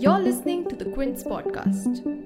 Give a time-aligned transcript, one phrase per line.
[0.00, 2.20] You're listening to the Quint podcast.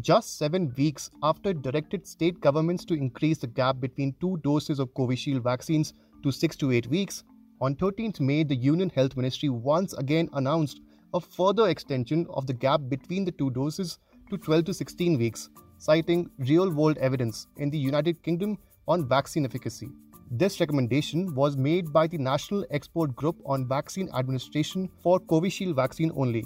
[0.00, 4.78] Just seven weeks after it directed state governments to increase the gap between two doses
[4.78, 7.24] of Covishield vaccines to six to eight weeks,
[7.60, 10.80] on 13th May, the Union Health Ministry once again announced
[11.16, 13.98] a further extension of the gap between the two doses
[14.30, 15.48] to 12 to 16 weeks,
[15.78, 19.88] citing real world evidence in the United Kingdom on vaccine efficacy.
[20.30, 26.12] This recommendation was made by the National Expert Group on Vaccine Administration for Covishield vaccine
[26.14, 26.44] only.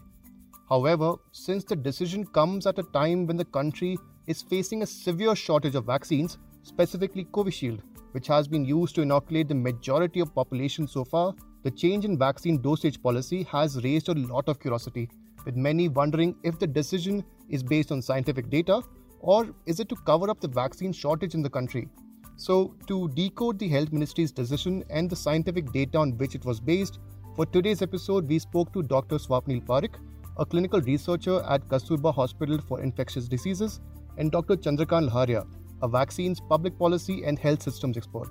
[0.69, 5.35] However, since the decision comes at a time when the country is facing a severe
[5.35, 7.81] shortage of vaccines, specifically Covishield,
[8.13, 12.19] which has been used to inoculate the majority of population so far, the change in
[12.19, 15.09] vaccine dosage policy has raised a lot of curiosity,
[15.45, 18.83] with many wondering if the decision is based on scientific data
[19.21, 21.89] or is it to cover up the vaccine shortage in the country.
[22.37, 26.59] So, to decode the health ministry's decision and the scientific data on which it was
[26.59, 26.99] based,
[27.37, 29.17] for today's episode, we spoke to Dr.
[29.17, 29.97] Swapneil Parikh,
[30.39, 33.81] a clinical researcher at Kasturba Hospital for Infectious Diseases,
[34.17, 34.57] and Dr.
[34.57, 35.47] Chandrakant Lahariya,
[35.83, 38.29] a vaccines, public policy, and health systems expert.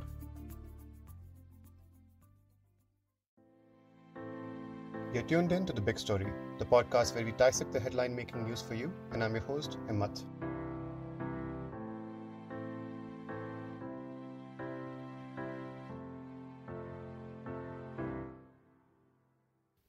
[5.11, 6.27] You're tuned in to The Big Story,
[6.59, 9.79] the podcast where we dissect the headline making news for you, and I'm your host,
[9.87, 10.23] Himmat.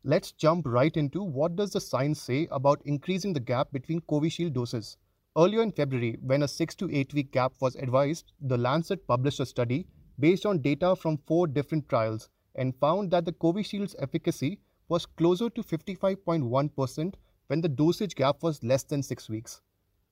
[0.05, 4.55] Let's jump right into what does the science say about increasing the gap between Covishield
[4.55, 4.97] doses.
[5.37, 9.41] Earlier in February, when a 6 to 8 week gap was advised, the Lancet published
[9.41, 9.87] a study
[10.19, 14.61] based on data from four different trials and found that the Covishield's efficacy
[14.91, 17.15] was closer to 55.1%
[17.47, 19.63] when the dosage gap was less than 6 weeks.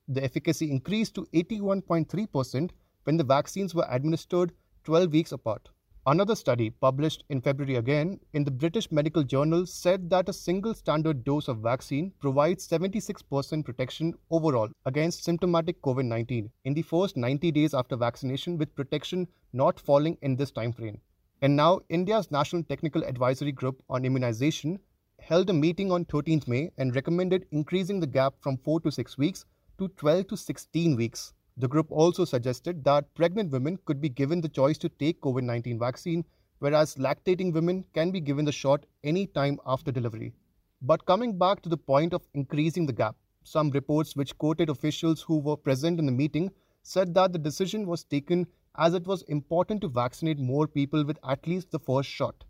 [0.07, 2.71] The efficacy increased to 81.3%
[3.03, 4.53] when the vaccines were administered
[4.85, 5.69] 12 weeks apart.
[6.07, 10.73] Another study, published in February again in the British Medical Journal, said that a single
[10.73, 17.17] standard dose of vaccine provides 76% protection overall against symptomatic COVID 19 in the first
[17.17, 20.99] 90 days after vaccination, with protection not falling in this time frame.
[21.41, 24.77] And now, India's National Technical Advisory Group on Immunization
[25.19, 29.17] held a meeting on 13th May and recommended increasing the gap from 4 to 6
[29.17, 29.45] weeks
[29.77, 31.33] to 12 to 16 weeks.
[31.55, 35.43] The group also suggested that pregnant women could be given the choice to take COVID
[35.43, 36.25] 19 vaccine,
[36.59, 40.33] whereas lactating women can be given the shot any time after delivery.
[40.81, 45.21] But coming back to the point of increasing the gap, some reports which quoted officials
[45.21, 46.51] who were present in the meeting
[46.83, 48.45] said that the decision was taken
[48.79, 52.45] as it was important to vaccinate more people with at least the first shot.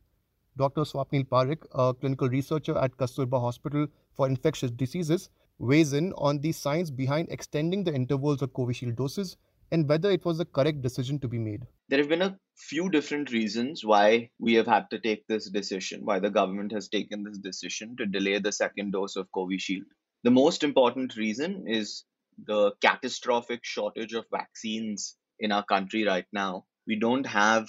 [0.58, 0.82] Dr.
[0.82, 6.52] Swapneil Parikh, a clinical researcher at Kasturba Hospital for Infectious Diseases, weighs in on the
[6.52, 9.38] science behind extending the intervals of Covishield doses
[9.72, 11.66] and whether it was the correct decision to be made.
[11.90, 16.06] There have been a few different reasons why we have had to take this decision,
[16.06, 19.86] why the government has taken this decision to delay the second dose of Covishield.
[20.24, 22.04] The most important reason is
[22.46, 26.66] the catastrophic shortage of vaccines in our country right now.
[26.88, 27.68] We don't have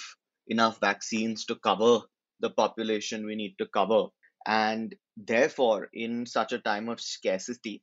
[0.48, 2.00] enough vaccines to cover
[2.40, 4.06] the population we need to cover.
[4.46, 7.82] And therefore, in such a time of scarcity,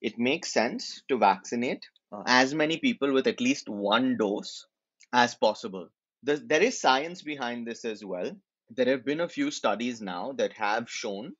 [0.00, 4.66] it makes sense to vaccinate uh, as many people with at least one dose
[5.12, 5.88] as possible.
[6.22, 8.30] There's, there is science behind this as well.
[8.70, 11.32] There have been a few studies now that have shown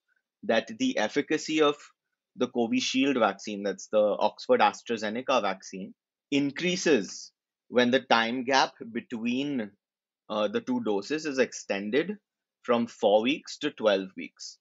[0.44, 1.76] that the efficacy of
[2.36, 5.94] the Covishield vaccine, that's the Oxford AstraZeneca vaccine,
[6.30, 7.32] increases
[7.68, 9.70] when the time gap between
[10.28, 12.18] uh, the two doses is extended
[12.62, 14.58] from four weeks to 12 weeks.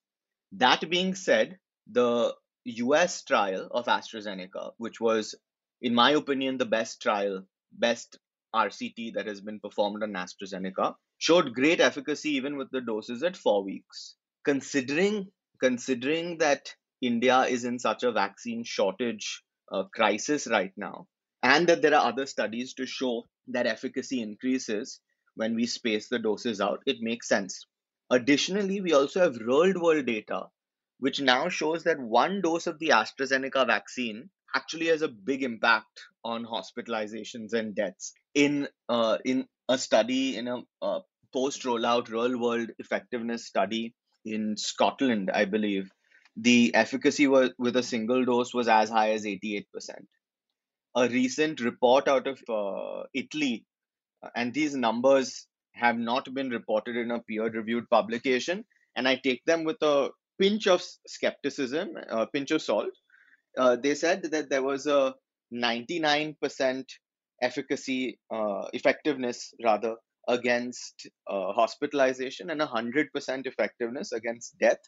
[0.51, 1.57] That being said,
[1.87, 5.35] the US trial of AstraZeneca, which was,
[5.81, 8.17] in my opinion, the best trial, best
[8.53, 13.37] RCT that has been performed on AstraZeneca, showed great efficacy even with the doses at
[13.37, 14.15] four weeks.
[14.43, 21.07] Considering considering that India is in such a vaccine shortage uh, crisis right now,
[21.45, 24.99] and that there are other studies to show that efficacy increases
[25.35, 27.67] when we space the doses out, it makes sense.
[28.09, 30.47] Additionally, we also have real world data,
[30.99, 36.01] which now shows that one dose of the AstraZeneca vaccine actually has a big impact
[36.23, 38.13] on hospitalizations and deaths.
[38.33, 41.01] In uh, in a study, in a uh,
[41.31, 43.93] post rollout real world effectiveness study
[44.23, 45.91] in Scotland, I believe,
[46.35, 49.65] the efficacy with a single dose was as high as 88%.
[50.95, 53.65] A recent report out of uh, Italy,
[54.35, 58.65] and these numbers have not been reported in a peer reviewed publication.
[58.95, 60.09] And i take them with a
[60.39, 62.91] pinch of skepticism a pinch of salt.
[63.57, 65.13] Uh, they said that there was a
[65.53, 66.85] 99%
[67.41, 69.95] efficacy, uh, effectiveness rather,
[70.27, 74.79] against uh, hospitalization and 100% effectiveness against death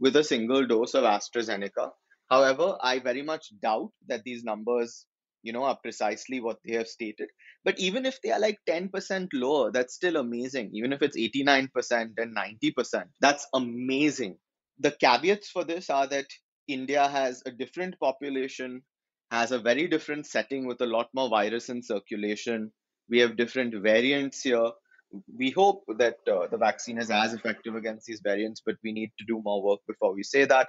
[0.00, 1.90] with a single dose of AstraZeneca.
[2.30, 5.06] However, I very much doubt that these numbers,
[5.48, 7.28] you know, are precisely what they have stated.
[7.64, 10.72] But even if they are like 10% lower, that's still amazing.
[10.74, 11.70] Even if it's 89%
[12.18, 14.36] and 90%, that's amazing.
[14.78, 16.26] The caveats for this are that
[16.68, 18.82] India has a different population,
[19.30, 22.70] has a very different setting with a lot more virus in circulation.
[23.08, 24.70] We have different variants here.
[25.34, 29.12] We hope that uh, the vaccine is as effective against these variants, but we need
[29.18, 30.68] to do more work before we say that.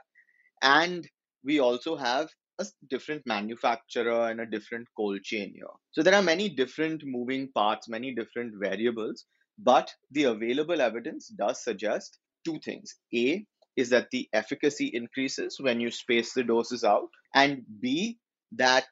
[0.61, 1.05] And
[1.43, 2.29] we also have
[2.59, 5.65] a different manufacturer and a different cold chain here.
[5.91, 9.25] So there are many different moving parts, many different variables,
[9.57, 12.95] but the available evidence does suggest two things.
[13.15, 13.45] A,
[13.75, 18.17] is that the efficacy increases when you space the doses out, and B,
[18.53, 18.88] that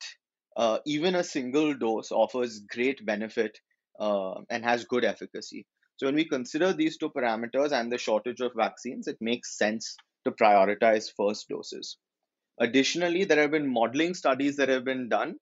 [0.56, 3.60] uh, even a single dose offers great benefit
[4.00, 5.66] uh, and has good efficacy.
[5.98, 9.96] So when we consider these two parameters and the shortage of vaccines, it makes sense
[10.26, 11.98] to prioritize first doses.
[12.60, 15.36] Additionally, there have been modeling studies that have been done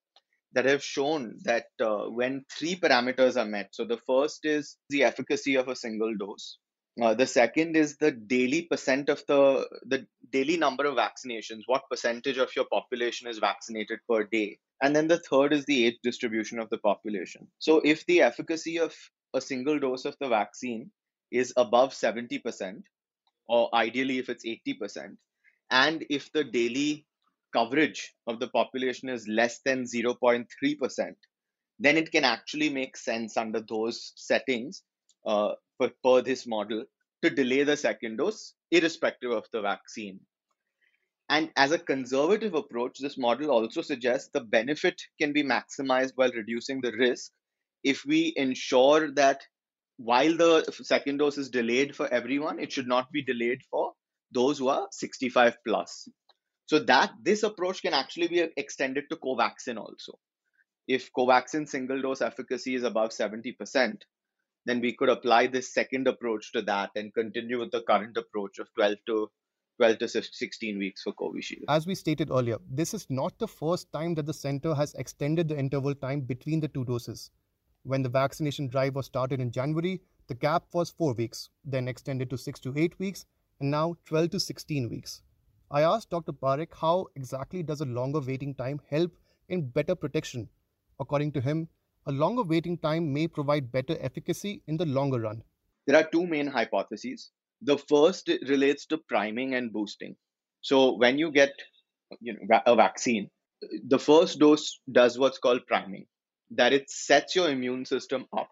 [0.54, 5.04] that have shown that uh, when three parameters are met, so the first is the
[5.04, 6.58] efficacy of a single dose.
[7.02, 11.64] Uh, the second is the daily percent of the the daily number of vaccinations.
[11.66, 14.60] What percentage of your population is vaccinated per day?
[14.82, 17.48] And then the third is the age distribution of the population.
[17.60, 18.96] So if the efficacy of
[19.34, 20.92] a single dose of the vaccine
[21.32, 22.84] is above 70%,
[23.48, 25.18] or ideally if it's 80%,
[25.72, 27.06] and if the daily
[27.54, 31.16] coverage of the population is less than 0.3%,
[31.80, 34.84] then it can actually make sense under those settings
[35.26, 36.84] uh, per, per this model
[37.24, 40.20] to delay the second dose, irrespective of the vaccine.
[41.30, 46.32] And as a conservative approach, this model also suggests the benefit can be maximized while
[46.32, 47.32] reducing the risk
[47.84, 49.42] if we ensure that
[49.98, 53.94] while the second dose is delayed for everyone, it should not be delayed for
[54.32, 56.10] those who are 65 plus.
[56.68, 60.20] So that this approach can actually be extended to Covaxin also.
[60.88, 64.02] If Covaxin single dose efficacy is above 70%,
[64.66, 68.58] then we could apply this second approach to that and continue with the current approach
[68.60, 69.30] of 12 to
[69.78, 71.66] 12 to 16 weeks for Covishield.
[71.68, 75.50] As we stated earlier, this is not the first time that the center has extended
[75.50, 77.30] the interval time between the two doses.
[77.84, 82.30] When the vaccination drive was started in January, the gap was 4 weeks, then extended
[82.30, 83.26] to 6 to 8 weeks,
[83.60, 85.22] and now 12 to 16 weeks.
[85.72, 86.34] I asked Dr.
[86.34, 89.12] Parikh how exactly does a longer waiting time help
[89.50, 90.50] in better protection.
[91.00, 91.68] According to him,
[92.06, 95.44] a longer waiting time may provide better efficacy in the longer run.
[95.88, 97.32] There are two main hypotheses.
[97.62, 100.16] The first relates to priming and boosting.
[100.62, 101.54] So when you get
[102.22, 103.30] you know, a vaccine,
[103.88, 106.06] the first dose does what's called priming,
[106.52, 108.50] that it sets your immune system up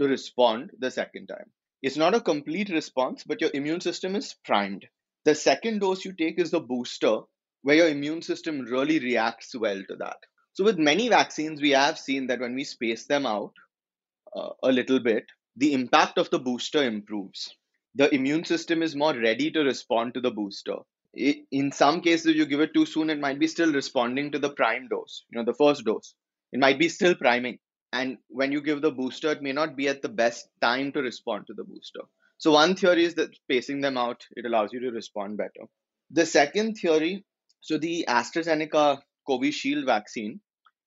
[0.00, 1.50] to respond the second time.
[1.84, 4.86] It's not a complete response, but your immune system is primed.
[5.26, 7.20] The second dose you take is the booster,
[7.60, 10.16] where your immune system really reacts well to that.
[10.54, 13.52] So, with many vaccines, we have seen that when we space them out
[14.34, 15.26] uh, a little bit,
[15.58, 17.54] the impact of the booster improves.
[17.96, 20.76] The immune system is more ready to respond to the booster.
[21.12, 24.54] In some cases, you give it too soon, it might be still responding to the
[24.54, 26.14] prime dose, you know, the first dose.
[26.50, 27.58] It might be still priming.
[27.94, 31.00] And when you give the booster, it may not be at the best time to
[31.00, 32.00] respond to the booster.
[32.38, 35.68] So, one theory is that spacing them out, it allows you to respond better.
[36.10, 37.24] The second theory
[37.64, 40.40] so, the AstraZeneca Covishield vaccine,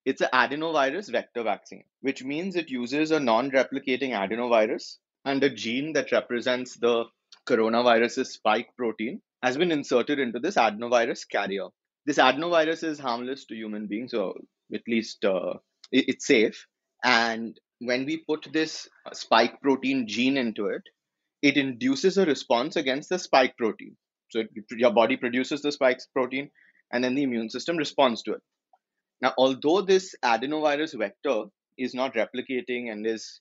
[0.06, 5.94] it's an adenovirus vector vaccine, which means it uses a non-replicating adenovirus and a gene
[5.94, 7.06] that represents the
[7.48, 11.70] coronavirus's spike protein has been inserted into this adenovirus carrier.
[12.06, 14.36] This adenovirus is harmless to human beings, or
[14.72, 15.56] at least uh,
[15.92, 16.68] it's safe.
[17.08, 20.82] And when we put this spike protein gene into it,
[21.42, 23.96] it induces a response against the spike protein.
[24.30, 26.50] So it, your body produces the spike protein,
[26.92, 28.42] and then the immune system responds to it.
[29.22, 31.44] Now, although this adenovirus vector
[31.78, 33.40] is not replicating and is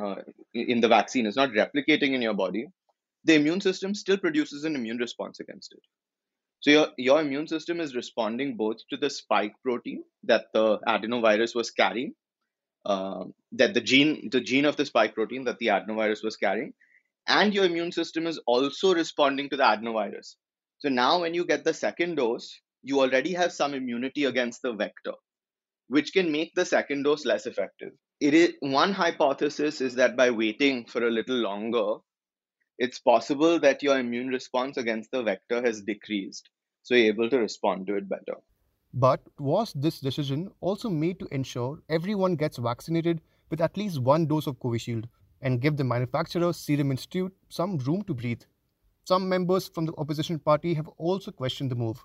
[0.00, 0.14] uh,
[0.54, 2.68] in the vaccine is not replicating in your body,
[3.24, 5.82] the immune system still produces an immune response against it.
[6.60, 11.54] So your, your immune system is responding both to the spike protein that the adenovirus
[11.54, 12.14] was carrying,
[12.84, 16.72] uh, that the gene, the gene of the spike protein that the adenovirus was carrying,
[17.26, 20.36] and your immune system is also responding to the adenovirus.
[20.78, 24.72] So now, when you get the second dose, you already have some immunity against the
[24.72, 25.12] vector,
[25.88, 27.92] which can make the second dose less effective.
[28.20, 31.98] It is one hypothesis is that by waiting for a little longer,
[32.78, 36.48] it's possible that your immune response against the vector has decreased,
[36.82, 38.38] so you're able to respond to it better.
[38.92, 44.26] But was this decision also made to ensure everyone gets vaccinated with at least one
[44.26, 45.04] dose of Covishield
[45.40, 48.42] and give the manufacturer Serum Institute some room to breathe?
[49.04, 52.04] Some members from the opposition party have also questioned the move.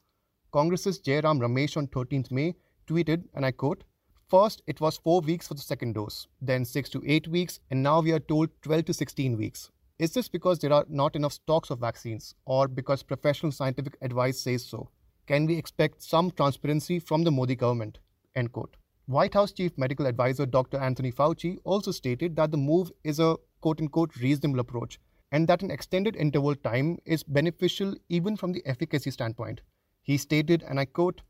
[0.51, 2.55] Congress's Jairam Ramesh on 13th May
[2.87, 3.83] tweeted, and I quote,
[4.27, 7.81] First, it was four weeks for the second dose, then six to eight weeks, and
[7.81, 9.71] now we are told 12 to 16 weeks.
[9.97, 14.39] Is this because there are not enough stocks of vaccines, or because professional scientific advice
[14.39, 14.89] says so?
[15.27, 17.97] Can we expect some transparency from the Modi government?
[18.35, 18.75] End quote.
[19.07, 20.77] White House Chief Medical Advisor Dr.
[20.77, 24.99] Anthony Fauci also stated that the move is a quote unquote reasonable approach
[25.31, 29.61] and that an extended interval time is beneficial even from the efficacy standpoint.
[30.03, 31.21] He stated, and I quote,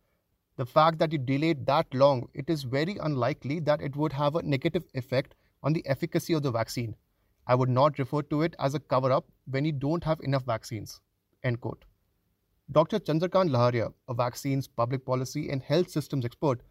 [0.57, 4.35] the fact that you delayed that long, it is very unlikely that it would have
[4.35, 6.95] a negative effect on the efficacy of the vaccine.
[7.47, 10.43] I would not refer to it as a cover up when you don't have enough
[10.43, 10.99] vaccines.
[11.43, 11.85] End quote.
[12.71, 12.99] Dr.
[12.99, 16.61] Chandrakant Lahariya, a vaccines, public policy, and health systems expert,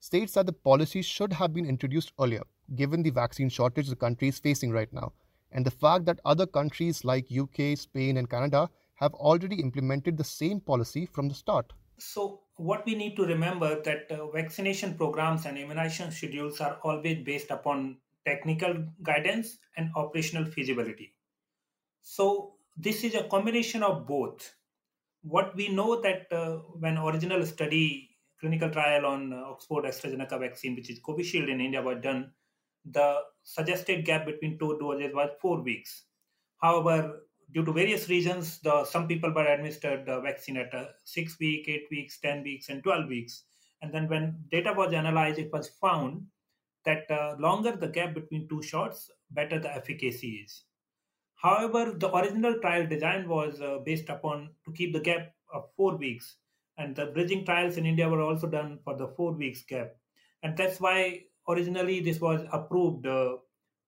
[0.00, 2.42] states that the policy should have been introduced earlier,
[2.74, 5.12] given the vaccine shortage the country is facing right now,
[5.52, 10.24] and the fact that other countries like UK, Spain, and Canada have already implemented the
[10.24, 11.72] same policy from the start.
[11.98, 17.24] So, what we need to remember that uh, vaccination programs and immunization schedules are always
[17.24, 21.14] based upon technical guidance and operational feasibility.
[22.02, 24.54] So, this is a combination of both.
[25.28, 30.76] What we know that uh, when original study clinical trial on uh, Oxford AstraZeneca vaccine,
[30.76, 32.30] which is Covishield in India, was done,
[32.84, 36.04] the suggested gap between two doses was four weeks.
[36.58, 41.40] However, due to various reasons, the some people were administered the vaccine at a six
[41.40, 43.44] week, eight weeks, ten weeks, and twelve weeks.
[43.82, 46.22] And then when data was analyzed, it was found
[46.84, 50.65] that uh, longer the gap between two shots, better the efficacy is.
[51.46, 55.96] However, the original trial design was uh, based upon to keep the gap of four
[55.96, 56.38] weeks,
[56.76, 59.92] and the bridging trials in India were also done for the four weeks gap,
[60.42, 63.36] and that's why originally this was approved uh,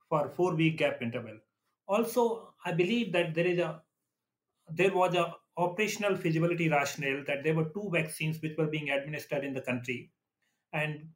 [0.08, 1.36] for four week gap interval.
[1.88, 3.82] Also, I believe that there is a
[4.82, 9.42] there was a operational feasibility rationale that there were two vaccines which were being administered
[9.42, 10.12] in the country,
[10.72, 11.08] and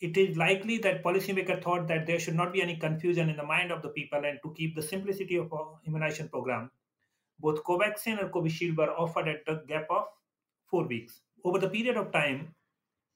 [0.00, 3.42] it is likely that policymaker thought that there should not be any confusion in the
[3.42, 6.70] mind of the people, and to keep the simplicity of our immunization program,
[7.40, 10.06] both Covaxin and Covishield were offered at the gap of
[10.70, 11.20] four weeks.
[11.44, 12.54] Over the period of time,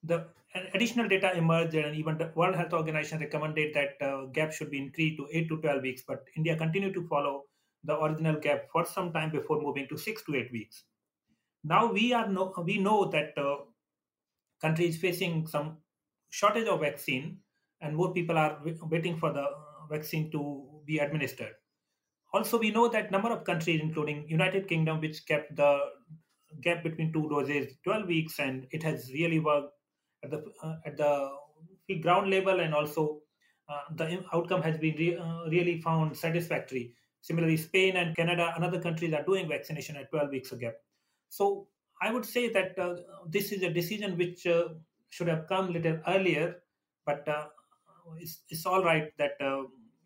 [0.03, 0.27] the
[0.75, 4.79] additional data emerged and even the world health organization recommended that uh, gap should be
[4.79, 7.45] increased to 8 to 12 weeks but india continued to follow
[7.85, 10.85] the original gap for some time before moving to 6 to 8 weeks
[11.63, 13.57] now we are no, we know that uh,
[14.61, 15.77] country is facing some
[16.31, 17.39] shortage of vaccine
[17.81, 19.47] and more people are waiting for the
[19.91, 21.53] vaccine to be administered.
[22.33, 25.81] Also we know that number of countries including united kingdom which kept the
[26.63, 29.73] gap between two doses 12 weeks and it has really worked
[30.23, 31.31] at the uh, at the
[32.03, 33.21] ground level and also
[33.69, 36.95] uh, the outcome has been re- uh, really found satisfactory.
[37.21, 40.75] Similarly spain and canada and other countries are doing vaccination at 12 weeks a gap.
[41.29, 41.69] So
[42.03, 42.95] i would say that uh,
[43.29, 44.69] this is a decision which uh,
[45.11, 46.57] should have come little earlier
[47.05, 47.47] but uh,
[48.19, 49.33] it's, it's all right that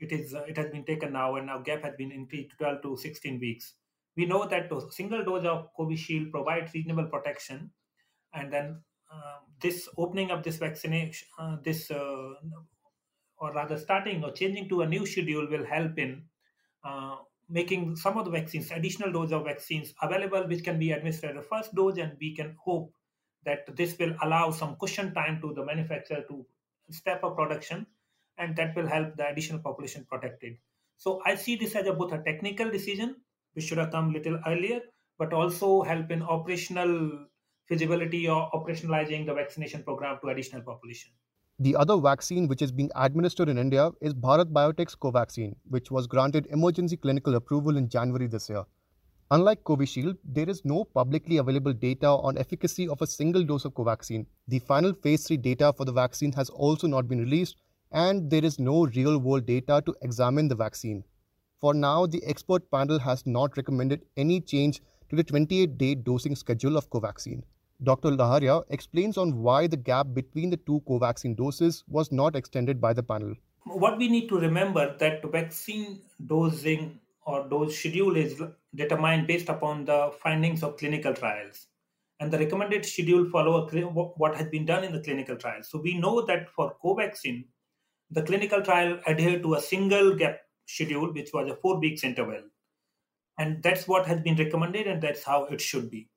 [0.01, 2.83] it is it has been taken now and now gap has been increased to 12
[2.83, 3.75] to 16 weeks.
[4.17, 7.71] We know that a single dose of Covishield provides reasonable protection
[8.33, 8.81] and then
[9.13, 12.35] um, this opening up this vaccination, uh, this uh,
[13.39, 16.23] or rather starting or changing to a new schedule will help in
[16.85, 17.17] uh,
[17.49, 21.37] making some of the vaccines, additional dose of vaccines available, which can be administered.
[21.37, 22.93] The first dose, and we can hope
[23.45, 26.47] that this will allow some cushion time to the manufacturer to
[26.91, 27.87] step up production,
[28.39, 30.57] and that will help the additional population protected.
[30.97, 33.17] So I see this as a, both a technical decision,
[33.55, 34.81] which should have come little earlier,
[35.19, 37.27] but also help in operational
[37.67, 41.13] feasibility or operationalizing the vaccination program to additional population.
[41.61, 46.07] The other vaccine which is being administered in India is Bharat Biotech's Covaxin, which was
[46.09, 48.65] granted emergency clinical approval in January this year.
[49.35, 53.75] Unlike Covishield, there is no publicly available data on efficacy of a single dose of
[53.75, 54.27] Covaxin.
[54.47, 57.57] The final phase 3 data for the vaccine has also not been released,
[57.91, 61.03] and there is no real world data to examine the vaccine.
[61.61, 66.37] For now, the expert panel has not recommended any change to the 28 day dosing
[66.37, 67.43] schedule of Covaxin.
[67.83, 68.11] Dr.
[68.13, 72.93] Lahariya explains on why the gap between the two Covaxin doses was not extended by
[72.93, 73.35] the panel.
[73.65, 78.41] What we need to remember that vaccine dosing or dose schedule is
[78.75, 81.67] determined based upon the findings of clinical trials.
[82.21, 83.67] And the recommended schedule follow
[84.17, 85.69] what has been done in the clinical trials.
[85.69, 87.45] So we know that for Covaxin,
[88.11, 92.43] the clinical trial adhered to a single gap schedule, which was a four weeks interval.
[93.39, 96.09] And that's what has been recommended, and that's how it should be.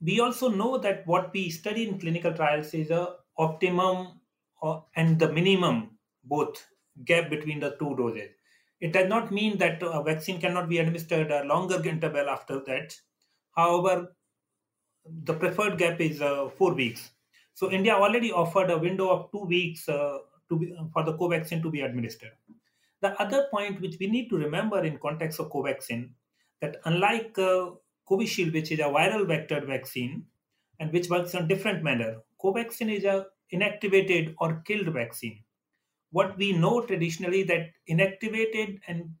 [0.00, 4.20] we also know that what we study in clinical trials is a optimum
[4.60, 5.90] or, and the minimum
[6.24, 6.66] both
[7.04, 8.30] gap between the two doses.
[8.80, 12.94] It does not mean that a vaccine cannot be administered a longer interval after that.
[13.54, 14.14] However,
[15.24, 17.10] the preferred gap is uh, four weeks.
[17.54, 20.18] So India already offered a window of two weeks uh,
[20.50, 22.32] to be, for the Covaxin to be administered.
[23.00, 26.10] The other point which we need to remember in context of Covaxin
[26.60, 27.70] that unlike uh,
[28.08, 30.24] Covishield, which is a viral vectored vaccine
[30.80, 35.42] and which works in a different manner, Covaxin is a inactivated or killed vaccine.
[36.10, 39.16] What we know traditionally that inactivated and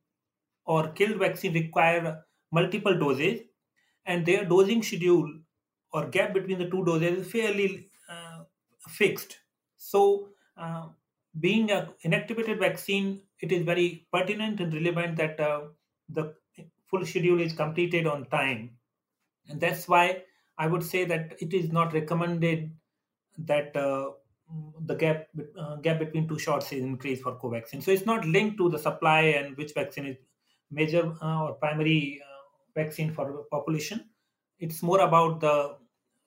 [0.64, 3.42] or killed vaccine require multiple doses,
[4.04, 5.40] and their dosing schedule
[5.92, 8.44] or gap between the two doses is fairly uh,
[8.88, 9.38] fixed.
[9.76, 10.88] So, uh,
[11.38, 15.68] being an inactivated vaccine, it is very pertinent and relevant that uh,
[16.08, 16.34] the
[16.86, 18.78] full schedule is completed on time.
[19.48, 20.24] And that's why
[20.58, 22.76] I would say that it is not recommended
[23.38, 24.12] that uh,
[24.80, 25.26] the gap
[25.58, 27.82] uh, gap between two shots is increased for Covaxin.
[27.82, 30.16] So it's not linked to the supply and which vaccine is
[30.70, 34.08] major uh, or primary uh, vaccine for population.
[34.58, 35.76] It's more about the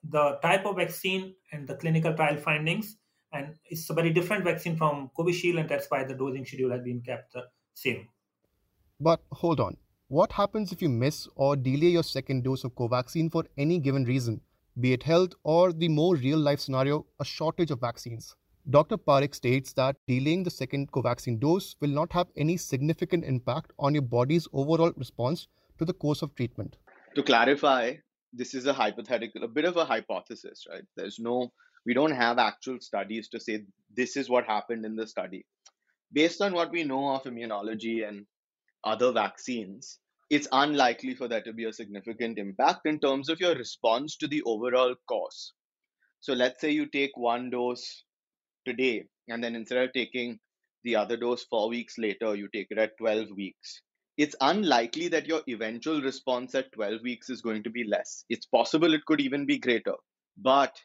[0.03, 2.97] the type of vaccine and the clinical trial findings.
[3.31, 6.81] And it's a very different vaccine from Covishield, and that's why the dosing schedule has
[6.81, 7.43] been kept the
[7.75, 8.07] same.
[8.99, 9.77] But hold on.
[10.07, 14.05] What happens if you miss or delay your second dose of Covaxin for any given
[14.05, 14.41] reason,
[14.79, 18.35] be it health or the more real life scenario, a shortage of vaccines?
[18.69, 18.97] Dr.
[18.97, 23.93] Parikh states that delaying the second Covaxin dose will not have any significant impact on
[23.93, 25.47] your body's overall response
[25.79, 26.77] to the course of treatment.
[27.15, 27.95] To clarify,
[28.31, 30.83] this is a hypothetical, a bit of a hypothesis, right?
[30.95, 31.51] There's no,
[31.85, 33.63] we don't have actual studies to say
[33.95, 35.45] this is what happened in the study.
[36.13, 38.25] Based on what we know of immunology and
[38.83, 43.55] other vaccines, it's unlikely for there to be a significant impact in terms of your
[43.55, 45.53] response to the overall course.
[46.21, 48.03] So let's say you take one dose
[48.65, 50.39] today, and then instead of taking
[50.83, 53.81] the other dose four weeks later, you take it at 12 weeks.
[54.17, 58.25] It's unlikely that your eventual response at 12 weeks is going to be less.
[58.29, 59.95] It's possible it could even be greater,
[60.37, 60.75] but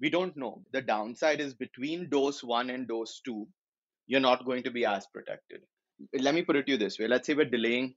[0.00, 0.62] we don't know.
[0.72, 3.46] The downside is between dose one and dose two,
[4.06, 5.60] you're not going to be as protected
[6.20, 7.94] let me put it to you this way let's say we're delaying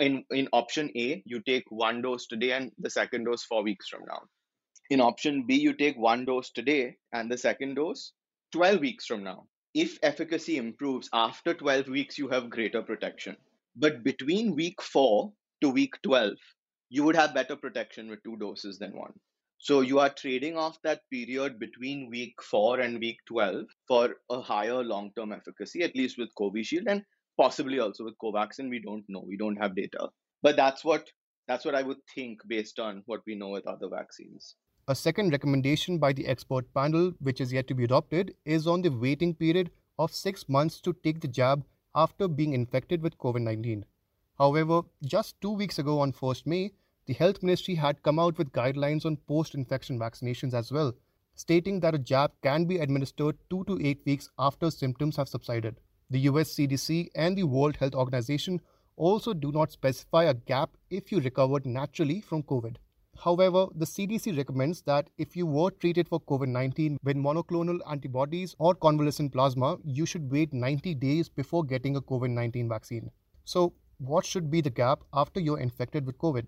[0.00, 3.88] in in option a you take one dose today and the second dose four weeks
[3.88, 4.22] from now.
[4.90, 8.12] In option b you take one dose today and the second dose
[8.52, 9.46] 12 weeks from now.
[9.74, 13.36] If efficacy improves after 12 weeks you have greater protection.
[13.74, 16.34] But between week 4 to week 12
[16.90, 19.14] you would have better protection with two doses than one.
[19.58, 24.40] So you are trading off that period between week 4 and week 12 for a
[24.40, 27.04] higher long term efficacy at least with Covishield and
[27.36, 28.68] possibly also with Covaxin.
[28.68, 29.24] We don't know.
[29.26, 30.08] We don't have data.
[30.42, 31.08] But that's what
[31.48, 34.54] that's what I would think based on what we know with other vaccines.
[34.88, 38.82] A second recommendation by the expert panel, which is yet to be adopted, is on
[38.82, 41.64] the waiting period of six months to take the jab
[41.94, 43.84] after being infected with COVID 19.
[44.38, 46.72] However, just two weeks ago on 1st May,
[47.06, 50.94] the Health Ministry had come out with guidelines on post infection vaccinations as well,
[51.34, 55.80] stating that a jab can be administered two to eight weeks after symptoms have subsided.
[56.12, 58.60] The US CDC and the World Health Organization
[58.96, 62.76] also do not specify a gap if you recovered naturally from COVID.
[63.18, 68.54] However, the CDC recommends that if you were treated for COVID 19 with monoclonal antibodies
[68.58, 73.10] or convalescent plasma, you should wait 90 days before getting a COVID 19 vaccine.
[73.46, 76.44] So, what should be the gap after you're infected with COVID?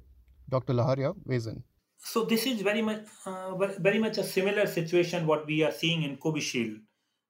[0.51, 0.75] Dr.
[0.75, 1.63] Lahariya weighs in.
[1.97, 6.03] So, this is very much, uh, very much a similar situation what we are seeing
[6.03, 6.81] in Covishield.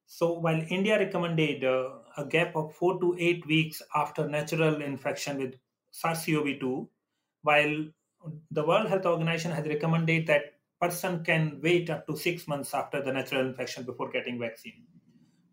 [0.06, 5.38] So, while India recommended uh, a gap of four to eight weeks after natural infection
[5.38, 5.54] with
[5.90, 6.88] SARS-CoV-2,
[7.42, 7.84] while
[8.50, 13.02] the World Health Organization has recommended that person can wait up to six months after
[13.02, 14.84] the natural infection before getting vaccine.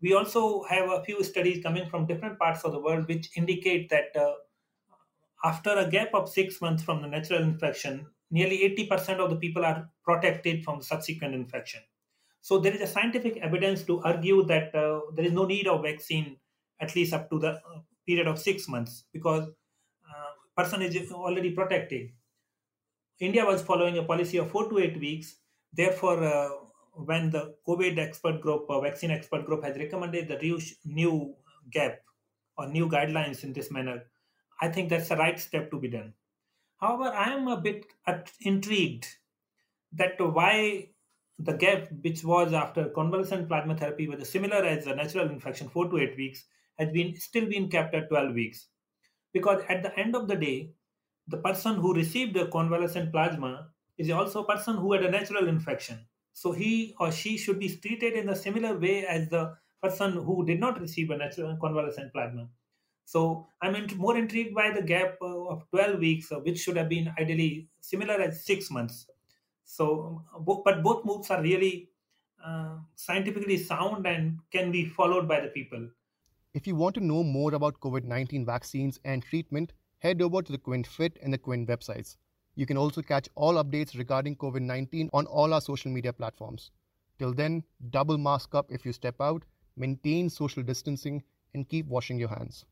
[0.00, 3.88] We also have a few studies coming from different parts of the world which indicate
[3.90, 4.32] that uh,
[5.44, 9.64] after a gap of six months from the natural infection, nearly 80% of the people
[9.64, 11.80] are protected from subsequent infection.
[12.40, 15.82] So there is a scientific evidence to argue that uh, there is no need of
[15.82, 16.36] vaccine
[16.82, 21.52] at least up to the uh, period of six months because uh, person is already
[21.52, 22.10] protected.
[23.20, 25.36] India was following a policy of four to eight weeks.
[25.72, 26.48] Therefore, uh,
[26.94, 30.38] when the COVID expert group, uh, vaccine expert group, has recommended the
[30.84, 31.34] new
[31.70, 32.00] gap
[32.58, 34.02] or new guidelines in this manner,
[34.60, 36.12] I think that's the right step to be done.
[36.78, 37.86] However, I am a bit
[38.40, 39.06] intrigued
[39.92, 40.88] that why
[41.38, 45.88] the gap, which was after convalescent plasma therapy, was similar as the natural infection, four
[45.88, 46.44] to eight weeks,
[46.78, 48.68] has been still been kept at 12 weeks
[49.32, 50.72] because at the end of the day
[51.28, 55.48] the person who received the convalescent plasma is also a person who had a natural
[55.48, 56.06] infection.
[56.32, 60.44] So he or she should be treated in a similar way as the person who
[60.46, 62.48] did not receive a natural convalescent plasma.
[63.04, 66.88] So I'm more intrigued by the gap uh, of 12 weeks, uh, which should have
[66.88, 69.06] been ideally similar as six months.
[69.64, 71.90] So, but both moves are really
[72.44, 75.90] uh, scientifically sound and can be followed by the people.
[76.54, 80.52] If you want to know more about COVID 19 vaccines and treatment, head over to
[80.52, 82.18] the QuintFit and the Quint websites.
[82.56, 86.70] You can also catch all updates regarding COVID 19 on all our social media platforms.
[87.18, 91.22] Till then, double mask up if you step out, maintain social distancing,
[91.54, 92.66] and keep washing your hands.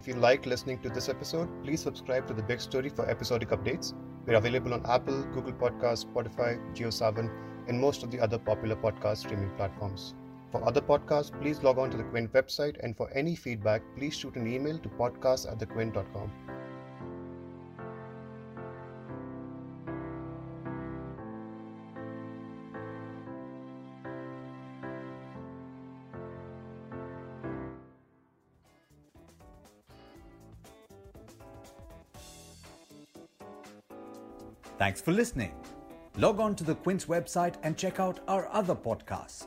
[0.00, 3.50] If you liked listening to this episode, please subscribe to The Big Story for episodic
[3.50, 3.92] updates.
[4.24, 7.30] We're available on Apple, Google Podcasts, Spotify, JioSaavn,
[7.68, 10.14] and most of the other popular podcast streaming platforms.
[10.50, 14.16] For other podcasts, please log on to the Quint website, and for any feedback, please
[14.16, 16.32] shoot an email to podcast at thequint.com.
[34.78, 35.52] Thanks for listening.
[36.16, 39.46] Log on to the Quint's website and check out our other podcasts